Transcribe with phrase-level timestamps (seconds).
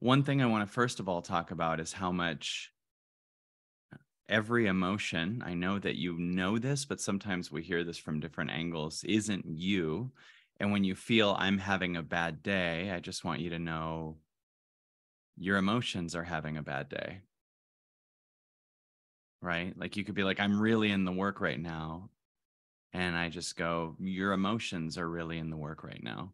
[0.00, 2.72] one thing I want to first of all talk about is how much
[4.28, 8.50] every emotion, I know that you know this, but sometimes we hear this from different
[8.50, 10.12] angles, isn't you.
[10.60, 14.16] And when you feel I'm having a bad day, I just want you to know
[15.36, 17.20] your emotions are having a bad day.
[19.40, 19.72] Right?
[19.78, 22.10] Like you could be like, I'm really in the work right now.
[22.92, 26.32] And I just go, Your emotions are really in the work right now.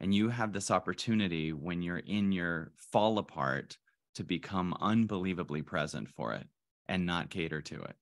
[0.00, 3.78] And you have this opportunity when you're in your fall apart
[4.14, 6.48] to become unbelievably present for it
[6.88, 7.96] and not cater to it.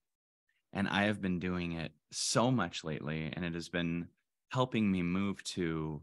[0.73, 4.09] And I have been doing it so much lately, and it has been
[4.51, 6.03] helping me move to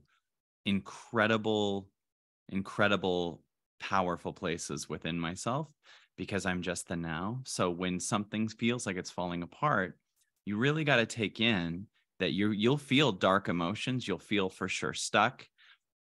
[0.66, 1.90] incredible,
[2.50, 3.44] incredible,
[3.80, 5.70] powerful places within myself
[6.18, 7.41] because I'm just the now.
[7.46, 10.00] So when something feels like it's falling apart,
[10.46, 11.88] you really got to take in
[12.20, 15.48] that you you'll feel dark emotions, you'll feel for sure stuck.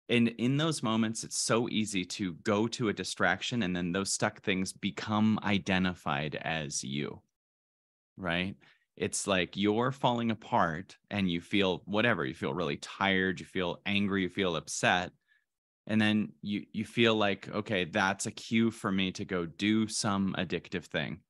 [0.10, 4.12] And in those moments, it's so easy to go to a distraction and then those
[4.12, 7.22] stuck things become identified as you.
[8.18, 8.56] Right?
[8.98, 13.80] It's like you're falling apart and you feel whatever, you feel really tired, you feel
[13.86, 15.12] angry, you feel upset.
[15.88, 19.88] And then you you feel like, okay, that's a cue for me to go do
[19.88, 21.22] some addictive thing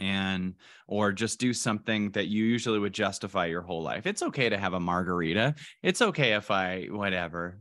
[0.00, 0.54] and
[0.88, 4.06] or just do something that you usually would justify your whole life.
[4.06, 5.54] It's okay to have a margarita.
[5.82, 7.60] It's okay if I whatever.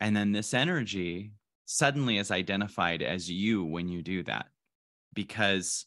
[0.00, 1.32] And then this energy
[1.64, 4.46] suddenly is identified as you when you do that
[5.14, 5.86] because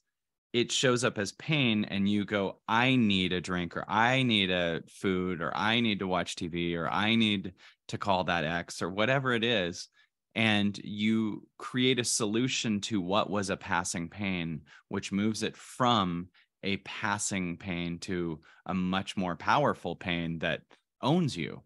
[0.54, 4.52] it shows up as pain and you go I need a drink or I need
[4.52, 7.54] a food or I need to watch TV or I need
[7.88, 9.88] to call that ex or whatever it is
[10.36, 16.30] and you create a solution to what was a passing pain, which moves it from
[16.64, 20.62] a passing pain to a much more powerful pain that
[21.02, 21.62] owns you.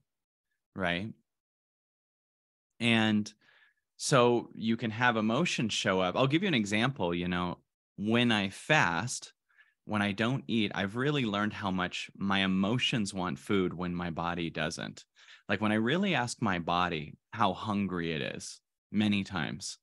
[0.75, 1.09] Right.
[2.79, 3.31] And
[3.97, 6.15] so you can have emotions show up.
[6.15, 7.13] I'll give you an example.
[7.13, 7.59] You know,
[7.97, 9.33] when I fast,
[9.85, 14.09] when I don't eat, I've really learned how much my emotions want food when my
[14.09, 15.05] body doesn't.
[15.47, 18.59] Like when I really ask my body how hungry it is,
[18.91, 19.77] many times,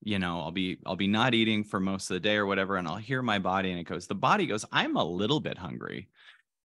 [0.00, 2.76] you know, I'll be I'll be not eating for most of the day or whatever,
[2.76, 5.58] and I'll hear my body and it goes, the body goes, I'm a little bit
[5.58, 6.08] hungry,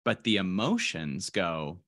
[0.06, 1.80] but the emotions go,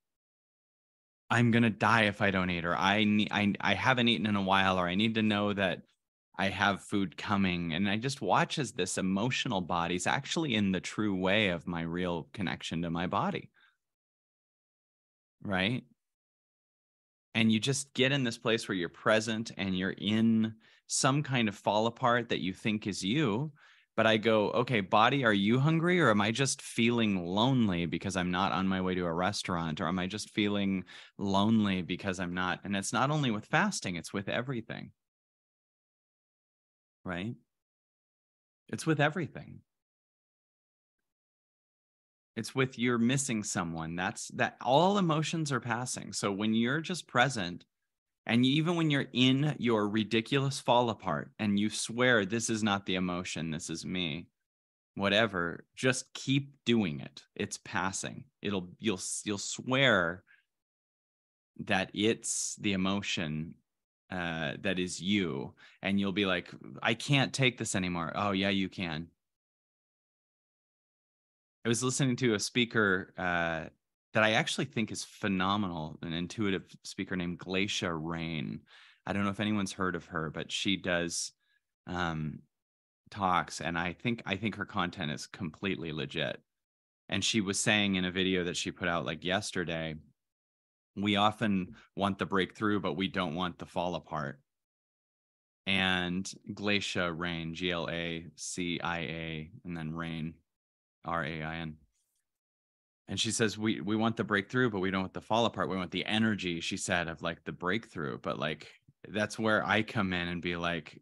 [1.29, 4.35] I'm gonna die if I don't eat, or I need I I haven't eaten in
[4.35, 5.83] a while, or I need to know that
[6.37, 7.73] I have food coming.
[7.73, 11.81] And I just watch as this emotional body's actually in the true way of my
[11.81, 13.51] real connection to my body.
[15.43, 15.83] Right
[17.35, 20.53] and you just get in this place where you're present and you're in
[20.87, 23.51] some kind of fall apart that you think is you
[23.95, 28.15] but i go okay body are you hungry or am i just feeling lonely because
[28.15, 30.83] i'm not on my way to a restaurant or am i just feeling
[31.17, 32.59] lonely because i'm not?
[32.63, 34.91] And it's not only with fasting it's with everything.
[37.03, 37.35] Right?
[38.69, 39.61] It's with everything
[42.39, 43.97] it's with you're missing someone.
[43.97, 46.13] That's that all emotions are passing.
[46.13, 47.65] So when you're just present
[48.25, 52.85] and even when you're in your ridiculous fall apart and you swear this is not
[52.85, 54.27] the emotion this is me
[54.95, 57.23] whatever just keep doing it.
[57.35, 58.23] It's passing.
[58.41, 60.23] It'll you'll you'll swear
[61.65, 63.55] that it's the emotion
[64.11, 66.49] uh, that is you and you'll be like
[66.81, 68.13] i can't take this anymore.
[68.15, 69.07] Oh yeah you can
[71.65, 73.65] I was listening to a speaker uh,
[74.13, 78.61] that I actually think is phenomenal, an intuitive speaker named Glacia Rain.
[79.05, 81.31] I don't know if anyone's heard of her, but she does
[81.87, 82.39] um,
[83.11, 86.41] talks, and I think I think her content is completely legit.
[87.09, 89.95] And she was saying in a video that she put out like yesterday,
[90.95, 94.39] we often want the breakthrough, but we don't want the fall apart.
[95.65, 100.35] And Glacia Rain, G L A C I A, and then Rain,
[101.09, 101.75] R A I N.
[103.07, 105.67] And she says, we, we want the breakthrough, but we don't want the fall apart.
[105.67, 108.19] We want the energy, she said, of like the breakthrough.
[108.19, 108.67] But like,
[109.07, 111.01] that's where I come in and be like,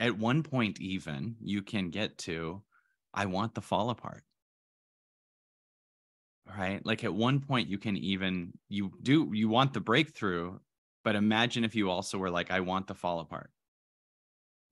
[0.00, 2.62] at one point, even you can get to,
[3.12, 4.24] I want the fall apart.
[6.58, 6.80] Right.
[6.86, 10.58] Like at one point, you can even, you do, you want the breakthrough,
[11.04, 13.50] but imagine if you also were like, I want the fall apart.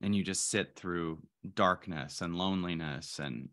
[0.01, 1.19] And you just sit through
[1.53, 3.49] darkness and loneliness and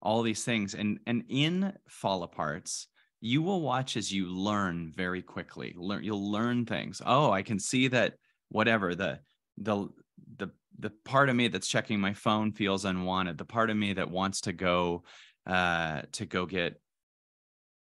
[0.00, 2.86] all these things and and in fall aparts
[3.20, 5.74] you will watch as you learn very quickly.
[5.76, 7.02] Learn you'll learn things.
[7.04, 8.14] Oh i can see that
[8.48, 9.20] whatever the
[9.56, 9.88] the
[10.36, 10.48] the
[10.78, 13.36] the part of me that's checking my phone feels unwanted.
[13.38, 15.02] The part of me that wants to go
[15.46, 16.80] uh to go get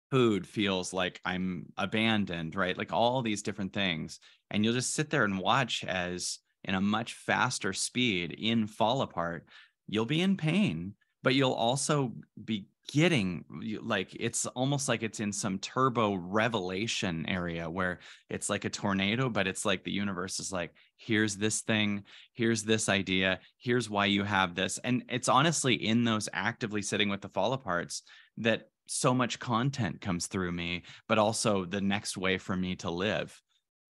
[0.09, 2.77] food feels like i'm abandoned right?
[2.77, 4.19] Like all these different things.
[4.49, 9.01] And you'll just sit there and watch as in a much faster speed in fall
[9.01, 9.45] apart,
[9.87, 10.93] you'll be in pain,
[11.23, 12.13] but you'll also
[12.44, 13.45] be getting
[13.83, 19.29] like it's almost like it's in some turbo revelation area where it's like a tornado
[19.29, 22.03] but it's like the universe is like here's this thing
[22.33, 24.77] here's this idea here's why you have this.
[24.83, 28.01] And it's honestly in those actively sitting with the fall aparts
[28.38, 32.89] that so much content comes through me but also the next way for me to
[32.89, 33.39] live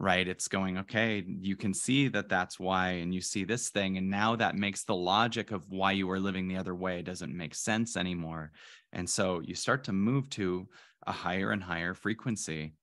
[0.02, 0.28] right?
[0.28, 4.10] It's going okay you can see that that's why and you see this thing and
[4.10, 7.54] now that makes the logic of why you were living the other way doesn't make
[7.54, 8.52] sense anymore.
[8.94, 10.68] And so you start to move to
[11.06, 12.74] a higher and higher frequency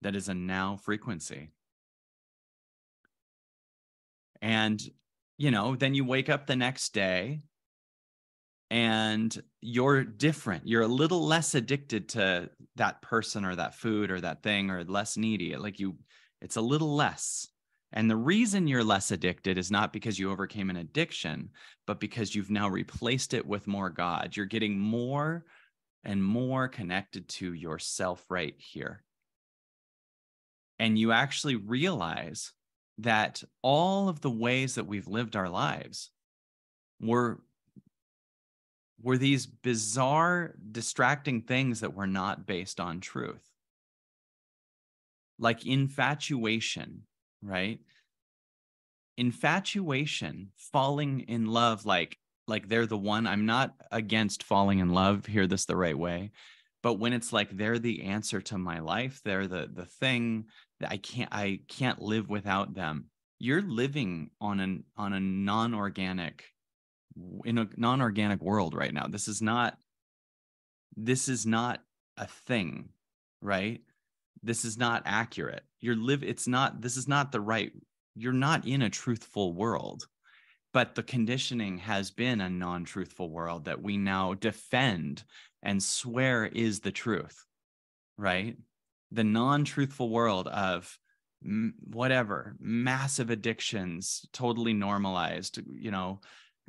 [0.00, 1.50] that is a now frequency.
[4.40, 4.82] And
[5.36, 7.42] you know then you wake up the next day
[8.70, 10.66] and you're different.
[10.66, 14.84] You're a little less addicted to that person or that food or that thing or
[14.84, 15.54] less needy.
[15.56, 15.96] Like you
[16.40, 17.48] it's a little less.
[17.92, 21.50] And the reason you're less addicted is not because you overcame an addiction,
[21.86, 24.36] but because you've now replaced it with more God.
[24.36, 25.44] You're getting more
[26.04, 29.02] and more connected to yourself right here.
[30.78, 32.52] And you actually realize
[32.98, 36.10] that all of the ways that we've lived our lives
[37.00, 37.40] were
[39.02, 43.49] were these bizarre distracting things that were not based on truth
[45.40, 47.02] like infatuation,
[47.42, 47.80] right?
[49.16, 52.16] Infatuation, falling in love like
[52.46, 53.26] like they're the one.
[53.26, 56.32] I'm not against falling in love, hear this the right way.
[56.82, 60.46] But when it's like they're the answer to my life, they're the the thing
[60.80, 63.06] that I can't I can't live without them.
[63.38, 66.44] You're living on an on a non-organic
[67.44, 69.06] in a non-organic world right now.
[69.06, 69.76] This is not
[70.96, 71.80] this is not
[72.16, 72.90] a thing,
[73.40, 73.80] right?
[74.42, 75.62] This is not accurate.
[75.80, 77.72] You're live it's not this is not the right
[78.14, 80.06] you're not in a truthful world
[80.72, 85.24] but the conditioning has been a non-truthful world that we now defend
[85.62, 87.44] and swear is the truth
[88.20, 88.56] right?
[89.12, 90.96] The non-truthful world of
[91.90, 96.20] whatever massive addictions totally normalized you know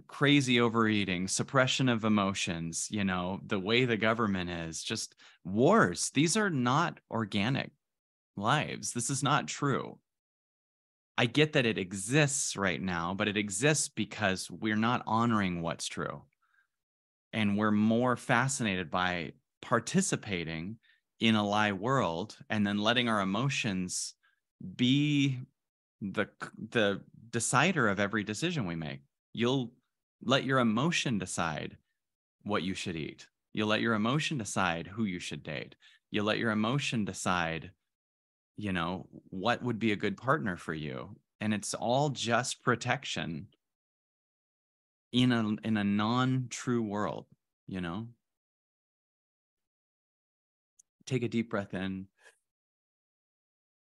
[0.07, 6.12] crazy overeating, suppression of emotions, you know, the way the government is, just wars.
[6.13, 7.71] These are not organic
[8.36, 8.94] lives.
[8.94, 9.98] This is not true.
[11.18, 15.88] I get that it exists right now, but it exists because we're not honoring what's
[15.88, 16.24] true.
[17.33, 20.77] And we're more fascinated by participating
[21.19, 24.15] in a lie world and then letting our emotions
[24.75, 25.39] be
[26.01, 26.27] the
[26.71, 29.01] the decider of every decision we make.
[29.33, 29.71] You'll
[30.23, 31.77] let your emotion decide
[32.44, 33.27] what you should eat.
[33.53, 35.75] You'll let your emotion decide who you should date.
[36.09, 37.71] You'll let your emotion decide,
[38.57, 41.15] you know, what would be a good partner for you.
[41.39, 43.47] And it's all just protection
[45.12, 47.25] in a in a non-true world,
[47.67, 48.07] you know.
[51.06, 52.07] Take a deep breath in.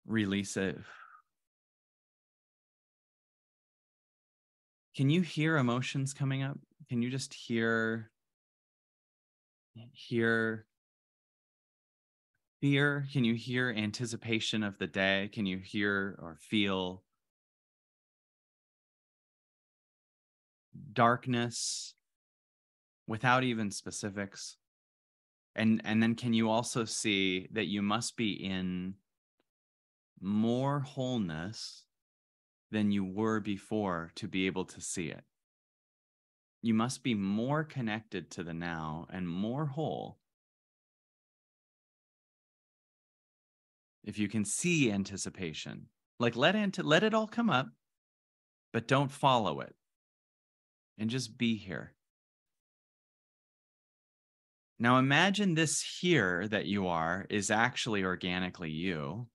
[0.05, 0.77] Release it.
[4.97, 6.57] Can you hear emotions coming up?
[6.89, 8.09] Can you just hear
[9.93, 10.65] hear
[12.59, 13.05] fear?
[13.13, 15.29] Can you hear anticipation of the day?
[15.31, 17.03] Can you hear or feel
[20.93, 21.93] darkness
[23.05, 24.57] without even specifics?
[25.55, 28.95] And and then can you also see that you must be in
[30.19, 31.86] more wholeness
[32.71, 35.23] than you were before to be able to see it.
[36.61, 40.17] You must be more connected to the now and more whole.
[44.03, 45.87] If you can see anticipation,
[46.19, 47.67] like let ant- let it all come up,
[48.73, 49.75] but don't follow it.
[50.97, 51.93] And just be here.
[54.79, 59.27] Now imagine this here that you are is actually organically you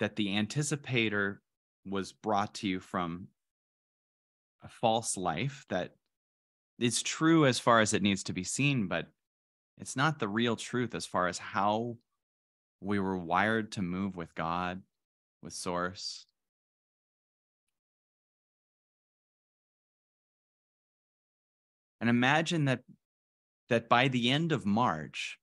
[0.00, 1.36] that the anticipator
[1.86, 3.28] was brought to you from
[4.62, 5.92] a false life that
[6.78, 9.06] is true as far as it needs to be seen, but
[9.78, 11.96] it's not the real truth as far as how
[12.80, 14.82] we were wired to move with God,
[15.42, 16.26] with Source.
[22.00, 22.80] And imagine that
[23.68, 25.38] that by the end of March,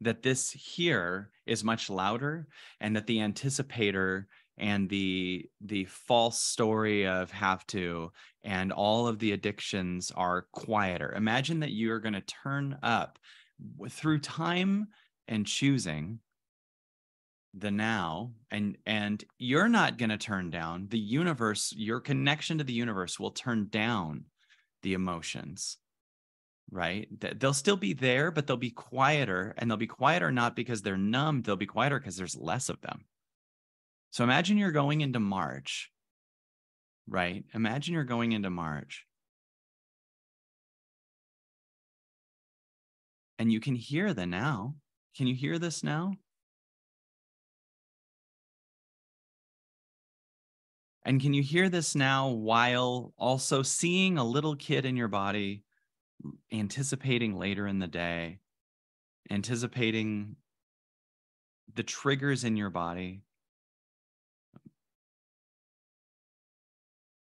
[0.00, 2.46] that this here is much louder
[2.80, 4.26] and that the anticipator
[4.58, 8.10] and the the false story of have to
[8.42, 11.12] and all of the addictions are quieter.
[11.14, 13.18] Imagine that you're going to turn up
[13.88, 14.88] through time
[15.26, 16.20] and choosing
[17.54, 20.86] the now and and you're not going to turn down.
[20.90, 24.24] The universe your connection to the universe will turn down
[24.82, 25.78] the emotions
[26.70, 27.08] right?
[27.38, 30.96] They'll still be there but they'll be quieter and they'll be quieter not because they're
[30.96, 33.04] numb they'll be quieter because there's less of them.
[34.10, 35.90] So imagine you're going into march
[37.08, 37.44] right?
[37.54, 39.06] Imagine you're going into march
[43.38, 44.74] and you can hear the now.
[45.16, 46.14] Can you hear this now?
[51.04, 55.62] And can you hear this now while also seeing a little kid in your body,
[56.52, 58.38] anticipating later in the day,
[59.30, 60.36] anticipating
[61.74, 63.22] the triggers in your body?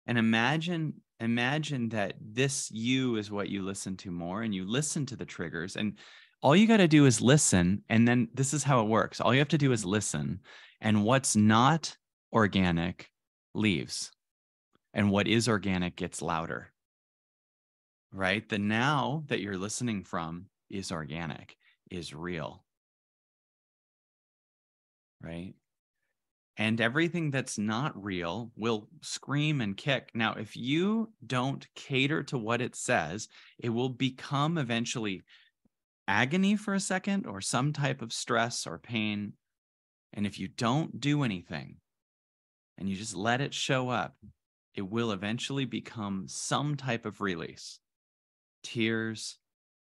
[0.06, 5.06] And imagine imagine that this you is what you listen to more and you listen
[5.06, 5.76] to the triggers.
[5.76, 5.96] And
[6.42, 9.20] all you got to do is listen and then this is how it works.
[9.20, 10.40] All you have to do is listen
[10.80, 11.96] and what's not
[12.32, 13.08] organic
[13.54, 14.10] leaves
[14.92, 16.71] and what is organic gets louder
[18.12, 18.46] right?
[18.48, 21.56] The now that you're listening from is organic
[21.90, 22.64] is real.
[25.22, 25.54] Right?
[26.58, 30.10] And everything that's not real will scream and kick.
[30.14, 33.28] Now if you don't cater to what it says
[33.58, 35.22] it will become eventually
[36.06, 39.32] agony for a second or some type of stress or pain.
[40.12, 41.76] And if you don't do anything
[42.76, 44.16] and you just let it show up,
[44.74, 47.78] it will eventually become some type of release.
[48.62, 49.38] Tears,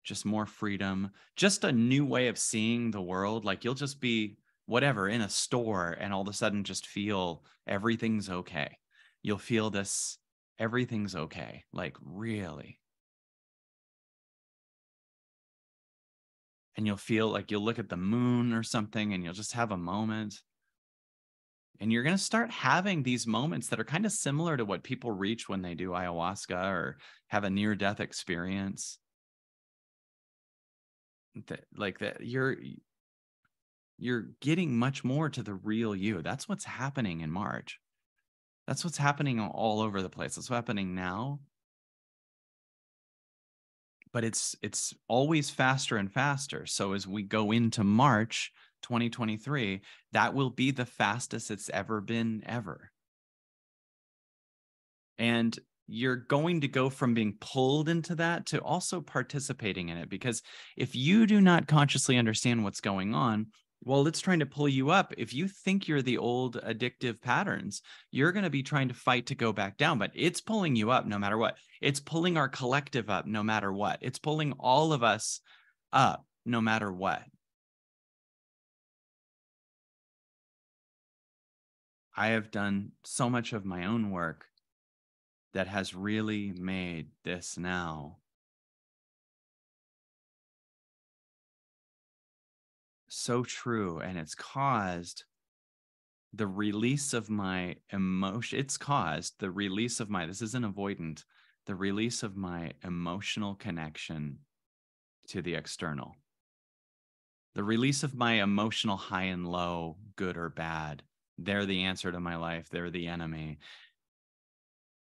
[0.05, 3.45] just more freedom, just a new way of seeing the world.
[3.45, 7.45] Like you'll just be whatever in a store and all of a sudden just feel
[7.67, 8.79] everything's okay.
[9.23, 10.19] You'll feel this
[10.59, 12.81] everything's okay, like really.
[16.77, 19.71] And you'll feel like you'll look at the moon or something and you'll just have
[19.71, 20.41] a moment
[21.81, 24.83] and you're going to start having these moments that are kind of similar to what
[24.83, 28.99] people reach when they do ayahuasca or have a near death experience.
[31.49, 32.57] That, like that you're
[33.99, 36.23] you're getting much more to the real you.
[36.23, 37.81] That's what's happening in March.
[38.67, 40.37] That's what's happening all over the place.
[40.37, 41.41] That's what's happening now.
[44.13, 46.67] But it's it's always faster and faster.
[46.67, 48.53] So as we go into March,
[48.85, 49.81] 2023,
[50.13, 52.91] that will be the fastest it's ever been, ever.
[55.19, 60.09] And you're going to go from being pulled into that to also participating in it.
[60.09, 60.43] Because
[60.77, 63.49] if you do not consciously understand what's going on,
[63.83, 65.13] well, it's trying to pull you up.
[65.19, 69.27] If you think you're the old addictive patterns, you're going to be trying to fight
[69.27, 71.57] to go back down, but it's pulling you up no matter what.
[71.83, 73.99] It's pulling our collective up no matter what.
[74.01, 75.41] It's pulling all of us
[75.93, 77.23] up no matter what.
[82.17, 84.47] I have done so much of my own work
[85.53, 88.19] that has really made this now
[93.09, 93.99] so true.
[94.01, 95.25] And it's caused
[96.33, 98.59] the release of my emotion.
[98.59, 101.25] It's caused the release of my, this isn't avoidant,
[101.67, 104.39] the release of my emotional connection
[105.29, 106.17] to the external.
[107.55, 111.03] The release of my emotional high and low, good or bad
[111.39, 113.59] they're the answer to my life they're the enemy.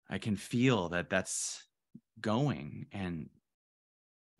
[0.08, 1.62] I can feel that that's
[2.20, 3.28] going and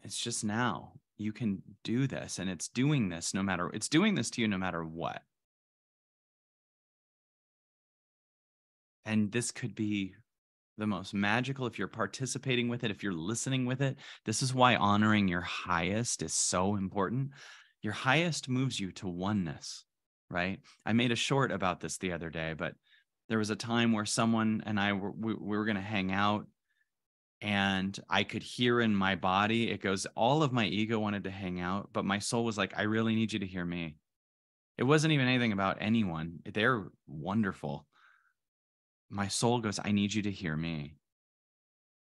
[0.03, 4.15] it's just now you can do this and it's doing this no matter it's doing
[4.15, 5.23] this to you no matter what.
[9.05, 10.15] And this could be
[10.79, 13.97] the most magical if you're participating with it if you're listening with it.
[14.25, 17.31] This is why honoring your highest is so important.
[17.83, 19.86] Your highest moves you to oneness
[20.31, 20.61] right?
[20.85, 22.75] I made a short about this the other day, but
[23.29, 26.13] there was a time where someone and I were we, we were going to hang
[26.13, 26.47] out
[27.41, 31.31] and I could hear in my body it goes all of my ego wanted to
[31.31, 33.97] hang out, but my soul was like I really need you to hear me.
[34.79, 36.41] It wasn't even anything about anyone.
[36.53, 37.87] They're wonderful.
[39.11, 40.97] My soul goes I need you to hear me.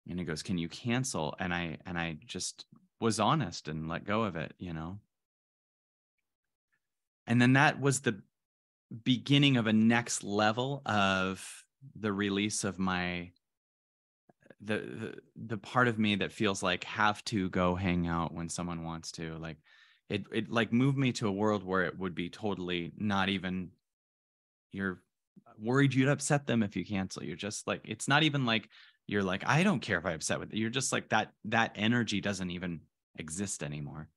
[0.09, 2.65] And it goes can you cancel and I and I just
[2.99, 4.99] was honest and let go of it, you know
[7.27, 8.21] and then that was the
[9.03, 11.63] beginning of a next level of
[11.95, 13.31] the release of my
[14.61, 15.13] the, the
[15.47, 19.11] the part of me that feels like have to go hang out when someone wants
[19.13, 19.37] to.
[19.37, 19.57] Like
[20.09, 23.71] it it like moved me to a world where it would be totally not even
[24.71, 25.01] you're
[25.59, 27.23] worried you'd upset them if you cancel.
[27.23, 28.69] You're just like it's not even like
[29.07, 31.71] you're like i don't care if i upset with it you're just like that that
[31.75, 32.81] energy doesn't even
[33.17, 34.07] exist anymore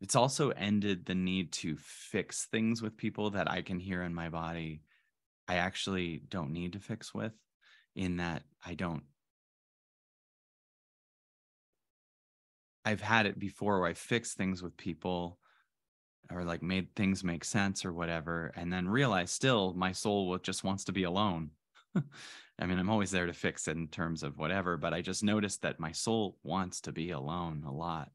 [0.00, 4.14] it's also ended the need to fix things with people that I can hear in
[4.14, 4.82] my body.
[5.46, 7.32] I actually don't need to fix with,
[7.94, 9.02] in that I don't.
[12.84, 15.38] I've had it before where I fix things with people
[16.32, 20.64] or like made things make sense or whatever, and then realize still my soul just
[20.64, 21.50] wants to be alone.
[22.58, 25.24] I mean, I'm always there to fix it in terms of whatever, but I just
[25.24, 28.10] noticed that my soul wants to be alone a lot.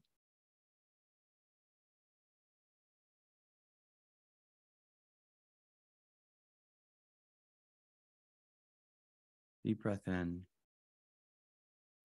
[9.66, 10.42] Deep breath in,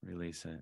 [0.01, 0.61] release it.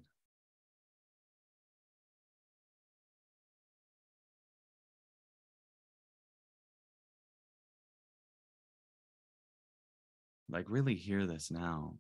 [10.50, 12.00] Like, really hear this now.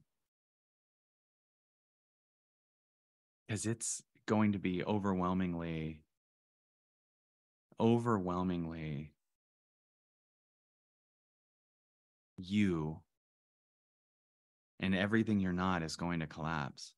[3.47, 6.01] Because it's going to be overwhelmingly,
[7.79, 9.13] overwhelmingly
[12.35, 12.99] you
[14.79, 16.93] and everything you're not is going to collapse.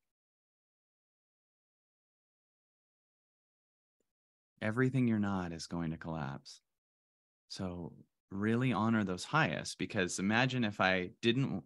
[4.62, 6.62] Everything you're not is going to collapse.
[7.50, 7.94] So,
[8.30, 11.64] really honor those highest because imagine if I didn't,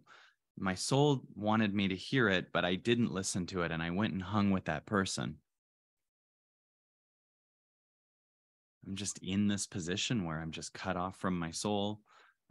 [0.58, 3.90] my soul wanted me to hear it, but I didn't listen to it and I
[3.90, 5.36] went and hung with that person.
[8.86, 12.00] I'm just in this position where I'm just cut off from my soul.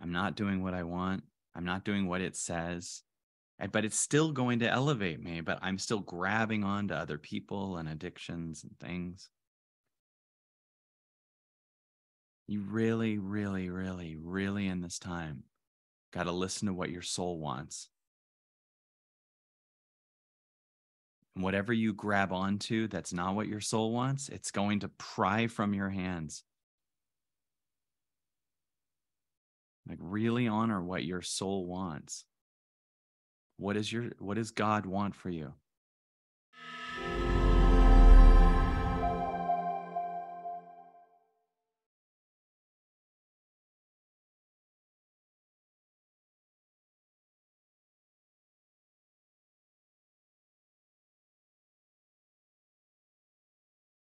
[0.02, 1.24] I'm not doing what I want.
[1.56, 3.02] I'm not doing what it says
[3.72, 7.78] but it's still going to elevate me but i'm still grabbing on to other people
[7.78, 9.30] and addictions and things.
[12.48, 15.44] You really really really really in this time
[16.14, 17.90] got to listen to what your soul wants.
[21.34, 25.48] And whatever you grab onto that's not what your soul wants it's going to pry
[25.48, 26.44] from your hands.
[29.88, 32.26] Like really honor what your soul wants
[33.58, 35.54] what is your what does god want for you